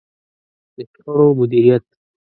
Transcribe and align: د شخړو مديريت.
د 0.75 0.77
شخړو 0.91 1.27
مديريت. 1.39 1.85